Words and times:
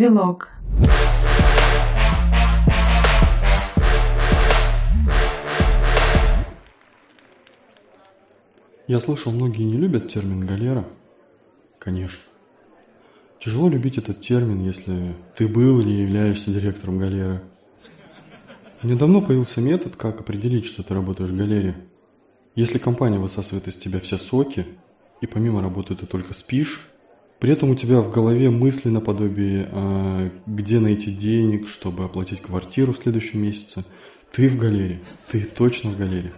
Вилок. 0.00 0.48
Я 8.86 8.98
слышал, 8.98 9.30
многие 9.30 9.64
не 9.64 9.76
любят 9.76 10.08
термин 10.08 10.46
«галера». 10.46 10.88
Конечно. 11.78 12.22
Тяжело 13.40 13.68
любить 13.68 13.98
этот 13.98 14.22
термин, 14.22 14.64
если 14.64 15.14
ты 15.36 15.46
был 15.46 15.80
или 15.80 15.90
являешься 15.90 16.50
директором 16.50 16.98
галеры. 16.98 17.42
Недавно 18.82 19.20
появился 19.20 19.60
метод, 19.60 19.96
как 19.96 20.18
определить, 20.18 20.64
что 20.64 20.82
ты 20.82 20.94
работаешь 20.94 21.28
в 21.30 21.36
галере. 21.36 21.76
Если 22.54 22.78
компания 22.78 23.18
высасывает 23.18 23.68
из 23.68 23.76
тебя 23.76 24.00
все 24.00 24.16
соки, 24.16 24.64
и 25.20 25.26
помимо 25.26 25.60
работы 25.60 25.94
ты 25.94 26.06
только 26.06 26.32
спишь, 26.32 26.90
при 27.40 27.52
этом 27.52 27.70
у 27.70 27.74
тебя 27.74 28.00
в 28.00 28.12
голове 28.12 28.50
мысли 28.50 28.88
наподобие, 28.88 29.68
а, 29.72 30.30
где 30.46 30.78
найти 30.78 31.10
денег, 31.12 31.66
чтобы 31.66 32.04
оплатить 32.04 32.42
квартиру 32.42 32.92
в 32.92 32.98
следующем 32.98 33.42
месяце, 33.42 33.84
ты 34.30 34.48
в 34.48 34.56
галере, 34.56 35.00
ты 35.28 35.42
точно 35.42 35.90
в 35.90 35.98
галере. 35.98 36.32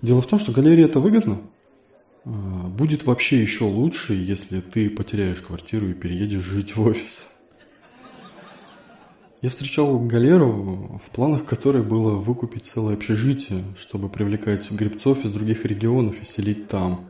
Дело 0.00 0.22
в 0.22 0.26
том, 0.26 0.38
что 0.38 0.52
галерее 0.52 0.86
это 0.86 1.00
выгодно– 1.00 1.40
а, 2.24 2.28
будет 2.68 3.04
вообще 3.04 3.40
еще 3.40 3.64
лучше, 3.64 4.14
если 4.14 4.60
ты 4.60 4.88
потеряешь 4.88 5.42
квартиру 5.42 5.88
и 5.88 5.94
переедешь 5.94 6.42
жить 6.42 6.76
в 6.76 6.82
офис. 6.82 7.32
Я 9.42 9.50
встречал 9.50 9.98
галеру, 9.98 11.02
в 11.04 11.10
планах 11.10 11.44
которой 11.44 11.82
было 11.82 12.14
выкупить 12.14 12.64
целое 12.64 12.94
общежитие, 12.94 13.64
чтобы 13.76 14.08
привлекать 14.08 14.70
грибцов 14.70 15.24
из 15.26 15.32
других 15.32 15.66
регионов 15.66 16.22
и 16.22 16.24
селить 16.24 16.68
там. 16.68 17.04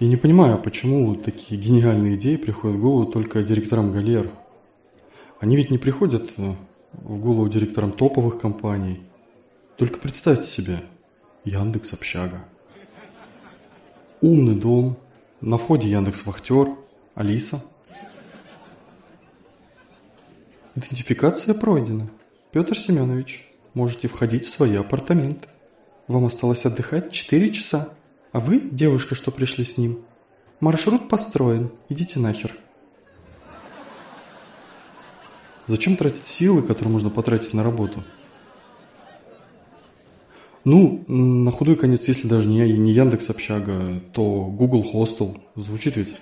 И 0.00 0.06
не 0.06 0.16
понимаю, 0.16 0.58
почему 0.58 1.14
такие 1.14 1.60
гениальные 1.60 2.16
идеи 2.16 2.36
приходят 2.36 2.78
в 2.78 2.80
голову 2.80 3.04
только 3.04 3.42
директорам 3.42 3.92
галер. 3.92 4.30
Они 5.40 5.56
ведь 5.56 5.70
не 5.70 5.76
приходят 5.76 6.32
э, 6.38 6.54
в 6.92 7.20
голову 7.20 7.50
директорам 7.50 7.92
топовых 7.92 8.40
компаний. 8.40 9.02
Только 9.76 9.98
представьте 9.98 10.48
себе, 10.48 10.82
Яндекс 11.44 11.92
Общага. 11.92 12.42
Умный 14.22 14.54
дом. 14.54 14.96
На 15.42 15.58
входе 15.58 15.90
Яндекс 15.90 16.24
Вахтер. 16.24 16.68
Алиса. 17.14 17.62
Идентификация 20.74 21.54
пройдена. 21.54 22.08
Петр 22.52 22.78
Семенович, 22.78 23.52
можете 23.74 24.08
входить 24.08 24.46
в 24.46 24.50
свои 24.50 24.76
апартаменты. 24.76 25.48
Вам 26.08 26.24
осталось 26.24 26.64
отдыхать 26.64 27.12
4 27.12 27.52
часа. 27.52 27.90
А 28.32 28.40
вы, 28.40 28.60
девушка, 28.60 29.14
что 29.14 29.30
пришли 29.30 29.64
с 29.64 29.76
ним, 29.76 30.00
маршрут 30.60 31.08
построен. 31.08 31.70
Идите 31.88 32.20
нахер. 32.20 32.54
Зачем 35.66 35.96
тратить 35.96 36.26
силы, 36.26 36.62
которые 36.62 36.92
можно 36.92 37.10
потратить 37.10 37.54
на 37.54 37.62
работу? 37.62 38.04
Ну, 40.64 41.04
на 41.08 41.50
худой 41.50 41.76
конец, 41.76 42.06
если 42.06 42.28
даже 42.28 42.48
не, 42.48 42.60
не 42.76 42.92
Яндекс 42.92 43.30
Общага, 43.30 44.00
то 44.12 44.44
Google 44.44 44.84
Hostel. 44.92 45.40
Звучит 45.56 45.96
ведь? 45.96 46.14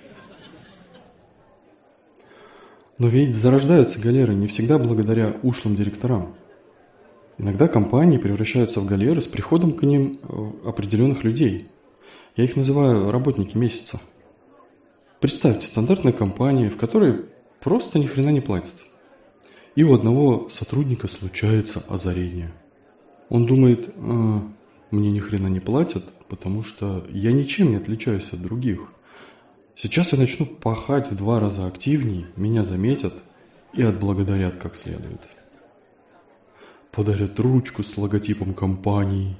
Но 2.97 3.07
ведь 3.07 3.35
зарождаются 3.35 3.99
галеры 3.99 4.33
не 4.33 4.47
всегда 4.47 4.77
благодаря 4.77 5.35
ушлым 5.43 5.75
директорам. 5.75 6.35
Иногда 7.37 7.67
компании 7.67 8.17
превращаются 8.17 8.81
в 8.81 8.85
галеры 8.85 9.21
с 9.21 9.25
приходом 9.25 9.73
к 9.73 9.83
ним 9.83 10.19
э, 10.21 10.51
определенных 10.67 11.23
людей. 11.23 11.69
Я 12.39 12.45
их 12.45 12.55
называю 12.55 13.11
работники 13.11 13.57
месяца. 13.57 13.99
Представьте 15.19 15.67
стандартная 15.67 16.13
компания, 16.13 16.69
в 16.69 16.77
которой 16.77 17.25
просто 17.59 17.99
ни 17.99 18.05
хрена 18.07 18.29
не 18.29 18.39
платят. 18.39 18.73
И 19.75 19.83
у 19.83 19.93
одного 19.93 20.47
сотрудника 20.49 21.07
случается 21.07 21.83
озарение– 21.87 22.51
он 23.29 23.45
думает, 23.45 23.93
а, 23.95 24.41
мне 24.91 25.11
ни 25.11 25.19
хрена 25.19 25.47
не 25.47 25.59
платят, 25.59 26.03
потому 26.27 26.63
что 26.63 27.05
я 27.09 27.31
ничем 27.31 27.69
не 27.69 27.75
отличаюсь 27.77 28.33
от 28.33 28.41
других. 28.41 28.91
Сейчас 29.75 30.11
я 30.11 30.17
начну 30.17 30.45
пахать 30.45 31.09
в 31.09 31.15
два 31.15 31.39
раза 31.39 31.67
активнее, 31.67 32.25
меня 32.35 32.63
заметят 32.63 33.13
и 33.73 33.83
отблагодарят 33.83 34.57
как 34.57 34.75
следует. 34.75 35.21
Подарят 36.91 37.39
ручку 37.39 37.83
с 37.83 37.97
логотипом 37.97 38.53
компании. 38.53 39.37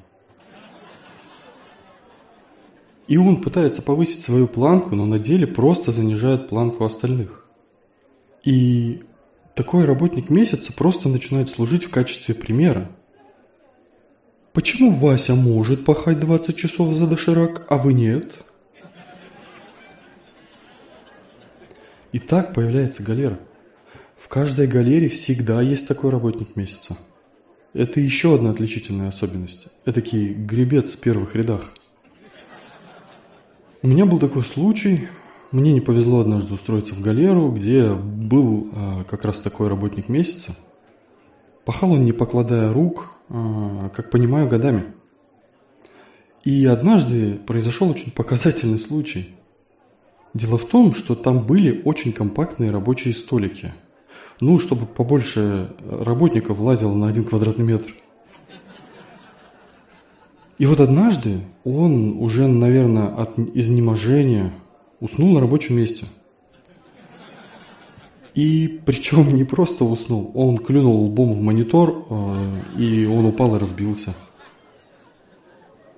И 3.09 3.17
он 3.17 3.41
пытается 3.41 3.81
повысить 3.81 4.21
свою 4.21 4.47
планку, 4.47 4.95
но 4.95 5.05
на 5.05 5.19
деле 5.19 5.45
просто 5.45 5.91
занижает 5.91 6.47
планку 6.47 6.85
остальных. 6.85 7.45
И 8.45 9.03
такой 9.53 9.83
работник 9.83 10.29
месяца 10.29 10.71
просто 10.71 11.09
начинает 11.09 11.49
служить 11.49 11.83
в 11.83 11.89
качестве 11.89 12.33
примера– 12.33 12.89
Почему 14.53 14.91
Вася 14.91 15.35
может 15.35 15.85
пахать 15.85 16.19
20 16.19 16.57
часов 16.57 16.93
за 16.93 17.07
доширак, 17.07 17.65
а 17.69 17.77
вы 17.77 17.93
нет? 17.93 18.39
И 22.11 22.19
так 22.19 22.53
появляется 22.53 23.03
галера. 23.03 23.39
В 24.17 24.27
каждой 24.27 24.67
галере 24.67 25.07
всегда 25.07 25.61
есть 25.61 25.87
такой 25.87 26.09
работник 26.09 26.55
месяца. 26.55 26.97
Это 27.73 27.99
еще 27.99 28.35
одна 28.35 28.49
отличительная 28.49 29.09
особенность. 29.09 29.67
Это 29.85 30.01
такие 30.01 30.33
гребец 30.33 30.95
в 30.95 30.99
первых 30.99 31.35
рядах. 31.35 31.71
У 33.81 33.87
меня 33.87 34.05
был 34.05 34.19
такой 34.19 34.43
случай. 34.43 35.07
Мне 35.51 35.71
не 35.71 35.79
повезло 35.79 36.19
однажды 36.19 36.53
устроиться 36.53 36.93
в 36.93 37.01
галеру, 37.01 37.49
где 37.49 37.93
был 37.93 38.67
а, 38.75 39.03
как 39.05 39.23
раз 39.23 39.39
такой 39.39 39.69
работник 39.69 40.09
месяца. 40.09 40.53
Пахал 41.63 41.93
он, 41.93 42.03
не 42.03 42.11
покладая 42.11 42.73
рук, 42.73 43.13
а, 43.29 43.87
как 43.95 44.11
понимаю, 44.11 44.49
годами. 44.49 44.83
И 46.43 46.65
однажды 46.65 47.35
произошел 47.47 47.89
очень 47.89 48.11
показательный 48.11 48.79
случай. 48.79 49.29
Дело 50.33 50.57
в 50.57 50.65
том, 50.65 50.93
что 50.93 51.15
там 51.15 51.45
были 51.45 51.81
очень 51.85 52.11
компактные 52.11 52.71
рабочие 52.71 53.13
столики. 53.13 53.73
Ну, 54.41 54.59
чтобы 54.59 54.87
побольше 54.87 55.73
работников 55.89 56.57
влазило 56.57 56.93
на 56.93 57.07
один 57.07 57.23
квадратный 57.23 57.65
метр. 57.65 57.93
И 60.59 60.65
вот 60.67 60.79
однажды 60.79 61.39
он 61.63 62.21
уже, 62.21 62.47
наверное, 62.47 63.07
от 63.07 63.39
изнеможения 63.39 64.53
уснул 64.99 65.33
на 65.33 65.39
рабочем 65.39 65.77
месте– 65.77 66.05
и 68.35 68.79
причем 68.85 69.33
не 69.35 69.43
просто 69.43 69.83
уснул, 69.83 70.31
он 70.33 70.59
клюнул 70.59 71.03
лбом 71.03 71.33
в 71.33 71.41
монитор, 71.41 72.05
э, 72.09 72.81
и 72.81 73.05
он 73.05 73.25
упал 73.25 73.55
и 73.55 73.59
разбился. 73.59 74.13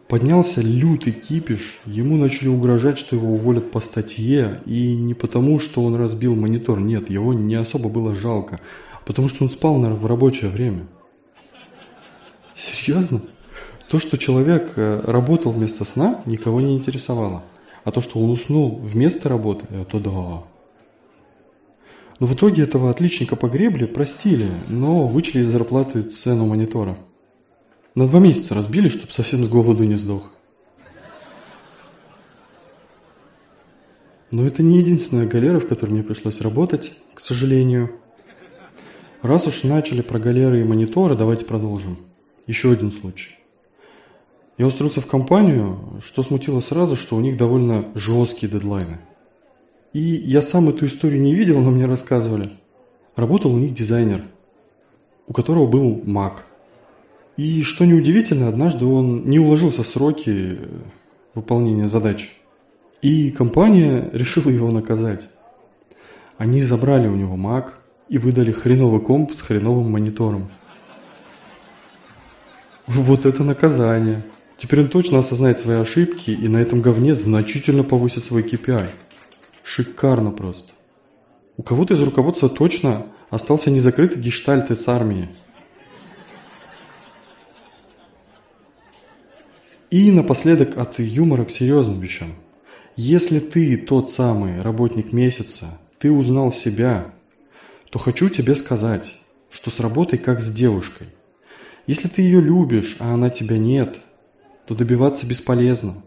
Поднялся 0.08 0.62
лютый 0.62 1.14
кипиш, 1.14 1.82
ему 1.86 2.18
начали 2.18 2.48
угрожать, 2.48 2.98
что 2.98 3.16
его 3.16 3.34
уволят 3.34 3.70
по 3.70 3.80
статье, 3.80 4.62
и 4.66 4.96
не 4.96 5.14
потому, 5.14 5.60
что 5.60 5.84
он 5.84 5.96
разбил 5.96 6.36
монитор, 6.36 6.80
нет, 6.80 7.12
его 7.12 7.34
не 7.34 7.54
особо 7.54 7.90
было 7.90 8.14
жалко, 8.14 8.60
а 8.94 9.06
потому 9.06 9.30
что 9.30 9.44
он 9.44 9.52
спал 9.52 9.80
в 9.80 10.06
рабочее 10.08 10.50
время. 10.50 10.88
Серьезно? 12.56 13.22
То, 13.92 14.00
что 14.00 14.18
человек 14.18 14.72
э, 14.78 15.02
работал 15.06 15.52
вместо 15.52 15.84
сна, 15.84 16.22
никого 16.26 16.62
не 16.62 16.78
интересовало. 16.78 17.44
А 17.84 17.92
то, 17.92 18.00
что 18.00 18.20
он 18.20 18.30
уснул 18.30 18.78
вместо 18.78 19.28
работы, 19.28 19.66
это 19.70 20.00
да. 20.00 20.44
Но 22.18 22.26
в 22.26 22.34
итоге 22.34 22.64
этого 22.64 22.90
отличника 22.90 23.36
по 23.36 23.50
гребле 23.50 23.88
простили, 23.88 24.50
но 24.70 25.08
вычли 25.08 25.42
из 25.42 25.50
зарплаты 25.50 26.04
цену 26.04 26.46
монитора. 26.46 26.98
На 27.94 28.08
два 28.08 28.22
месяца 28.22 28.56
разбили, 28.56 28.88
чтобы 28.88 29.12
совсем 29.12 29.44
с 29.44 29.50
голоду 29.50 29.84
не 29.84 29.98
сдох. 29.98 30.32
Но 34.32 34.48
это 34.48 34.64
не 34.64 34.78
единственная 34.78 35.28
галера, 35.28 35.60
в 35.60 35.68
которой 35.68 35.90
мне 35.90 36.04
пришлось 36.04 36.40
работать, 36.40 36.94
к 37.14 37.20
сожалению. 37.20 37.92
Раз 39.22 39.48
уж 39.48 39.64
начали 39.64 40.00
про 40.00 40.18
галеры 40.18 40.62
и 40.62 40.64
мониторы, 40.64 41.16
давайте 41.18 41.44
продолжим. 41.44 41.98
Еще 42.48 42.72
один 42.72 42.94
случай. 42.94 43.41
Я 44.58 44.68
устроился 44.68 45.02
в 45.02 45.08
компанию, 45.08 46.00
что 46.02 46.24
смутило 46.24 46.60
сразу, 46.60 46.96
что 46.96 47.16
у 47.16 47.22
них 47.22 47.38
довольно 47.38 47.86
жесткие 47.96 48.52
дедлайны– 48.52 49.00
и 49.94 50.00
я 50.00 50.42
сам 50.42 50.70
эту 50.70 50.86
историю 50.86 51.22
не 51.22 51.36
видел, 51.36 51.60
но 51.60 51.70
мне 51.70 51.86
рассказывали. 51.86 52.52
Работал 53.18 53.54
у 53.54 53.60
них 53.60 53.74
дизайнер, 53.74 54.24
у 55.28 55.34
которого 55.34 55.68
был 55.68 55.98
Mac. 56.06 56.44
И 57.36 57.62
что 57.64 57.86
неудивительно, 57.86 58.48
однажды 58.48 58.86
он 58.86 59.26
не 59.26 59.40
уложился 59.40 59.84
в 59.84 59.88
сроки 59.88 60.60
выполнения 61.34 61.88
задач. 61.88 62.38
И 63.02 63.32
компания 63.32 64.10
решила 64.14 64.50
его 64.50 64.72
наказать. 64.72 65.28
Они 66.38 66.62
забрали 66.62 67.08
у 67.08 67.16
него 67.16 67.36
Mac 67.36 67.72
и 68.08 68.18
выдали 68.18 68.54
хреновый 68.54 69.02
комп 69.02 69.34
с 69.34 69.42
хреновым 69.42 69.92
монитором. 69.92 70.50
Вот 72.88 73.26
это 73.26 73.44
наказание. 73.44 74.24
Теперь 74.62 74.82
он 74.82 74.90
точно 74.90 75.18
осознает 75.18 75.58
свои 75.58 75.78
ошибки 75.78 76.30
и 76.30 76.48
на 76.48 76.58
этом 76.58 76.82
говне 76.82 77.16
значительно 77.16 77.84
повысит 77.84 78.26
свой 78.26 78.44
KPI. 78.44 78.92
Шикарно 79.64 80.30
просто. 80.30 80.74
У 81.58 81.64
кого-то 81.64 81.96
из 81.96 82.02
руководства 82.02 82.48
точно 82.48 83.08
остался 83.32 83.72
незакрытый 83.72 84.22
гештальт 84.22 84.70
из 84.70 84.88
армии. 84.88 85.30
И 89.90 90.12
напоследок 90.12 90.78
от 90.78 91.00
юмора 91.00 91.46
к 91.46 91.50
серьезным 91.50 92.00
вещам. 92.00 92.36
Если 92.96 93.40
ты 93.40 93.78
тот 93.78 94.12
самый 94.12 94.62
работник 94.62 95.12
месяца, 95.12 95.80
ты 95.98 96.12
узнал 96.12 96.52
себя, 96.52 97.08
то 97.90 97.98
хочу 97.98 98.30
тебе 98.30 98.54
сказать, 98.54 99.16
что 99.50 99.72
с 99.72 99.80
работой 99.80 100.20
как 100.20 100.40
с 100.40 100.54
девушкой. 100.54 101.08
Если 101.88 102.08
ты 102.08 102.22
ее 102.22 102.42
любишь, 102.42 102.98
а 103.00 103.16
она 103.16 103.32
тебя 103.32 103.58
нет, 103.58 104.00
то 104.66 104.76
добиваться 104.76 105.26
бесполезно. 105.26 106.04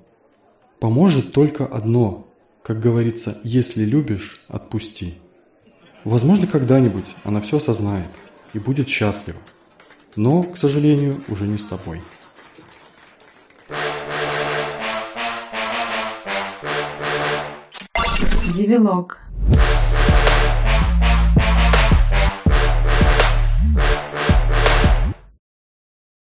Поможет 0.81 1.33
только 1.33 1.67
одно, 1.67 2.27
как 2.62 2.81
говорится, 2.81 3.39
если 3.45 3.85
любишь, 3.85 4.45
отпусти. 4.49 5.15
Возможно, 6.05 6.47
когда-нибудь 6.47 7.15
она 7.25 7.41
все 7.41 7.56
осознает 7.56 8.11
и 8.53 8.59
будет 8.59 8.89
счастлива. 8.89 9.39
Но, 10.17 10.43
к 10.43 10.59
сожалению, 10.59 11.23
уже 11.29 11.47
не 11.47 11.59
с 11.59 11.65
тобой. 11.65 12.03
Девилог. 18.55 19.19